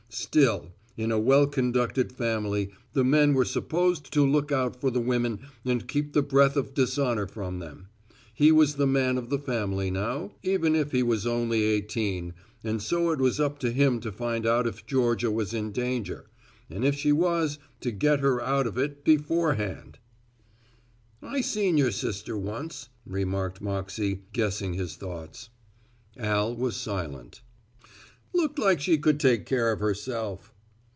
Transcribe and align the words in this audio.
Still 0.13 0.73
in 0.97 1.09
a 1.09 1.17
well 1.17 1.47
conducted 1.47 2.11
family 2.11 2.73
the 2.91 3.03
men 3.05 3.33
were 3.33 3.45
supposed 3.45 4.11
to 4.11 4.27
look 4.27 4.51
out 4.51 4.75
for 4.75 4.91
the 4.91 4.99
women 4.99 5.39
and 5.63 5.87
keep 5.87 6.11
the 6.11 6.21
breath 6.21 6.57
of 6.57 6.73
dishonor 6.73 7.25
from 7.25 7.59
them. 7.59 7.87
He 8.33 8.51
was 8.51 8.75
the 8.75 8.85
man 8.85 9.17
of 9.17 9.29
the 9.29 9.39
family 9.39 9.89
now, 9.89 10.33
if 10.43 10.91
he 10.91 11.01
was 11.01 11.25
only 11.25 11.63
eighteen, 11.63 12.33
and 12.61 12.81
so 12.83 13.11
it 13.11 13.19
was 13.19 13.39
up 13.39 13.57
to 13.59 13.71
him 13.71 14.01
to 14.01 14.11
find 14.11 14.45
out 14.45 14.67
if 14.67 14.85
Georgia 14.85 15.31
was 15.31 15.53
in 15.53 15.71
danger, 15.71 16.29
and 16.69 16.83
if 16.83 16.93
she 16.95 17.13
was, 17.13 17.57
to 17.79 17.89
get 17.89 18.19
her 18.19 18.41
out 18.41 18.67
of 18.67 18.77
it 18.77 19.05
beforehand. 19.05 19.97
"I 21.21 21.39
seen 21.39 21.77
your 21.77 21.91
sister 21.91 22.37
once," 22.37 22.89
remarked 23.05 23.61
Moxey, 23.61 24.23
guessing 24.33 24.73
his 24.73 24.97
thoughts. 24.97 25.47
Al 26.17 26.53
was 26.53 26.75
silent. 26.75 27.39
"Looked 28.33 28.57
like 28.59 28.79
she 28.79 28.97
could 28.97 29.19
take 29.19 29.45
care 29.45 29.73
of 29.73 29.81
herself." 29.81 30.53